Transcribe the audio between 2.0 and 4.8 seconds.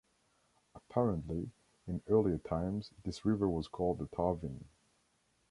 earlier times, this river was called the Tarvin.